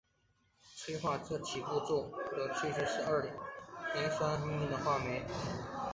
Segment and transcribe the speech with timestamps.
[0.75, 5.21] 催化这起始步骤的酵素是二磷酸核酮糖羧化酶。